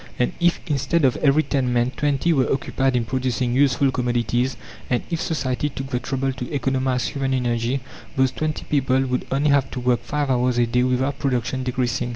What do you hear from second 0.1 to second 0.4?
And